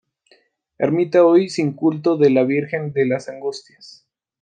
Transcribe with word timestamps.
Ermita, 0.79 1.23
hoy 1.23 1.47
sin 1.47 1.73
culto, 1.73 2.17
de 2.17 2.31
la 2.31 2.43
Virgen 2.43 2.91
de 2.91 3.05
las 3.05 3.29
Angustias. 3.29 4.03